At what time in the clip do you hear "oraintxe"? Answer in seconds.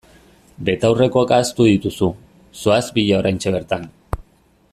3.23-3.55